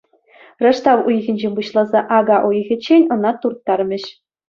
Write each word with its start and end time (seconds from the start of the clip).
Раштав 0.65 0.99
уйӑхӗнчен 1.11 1.53
пуҫласа 1.59 2.01
ака 2.19 2.37
уйӑхӗччен 2.51 3.03
ӑна 3.19 3.31
турттармӗҫ. 3.41 4.03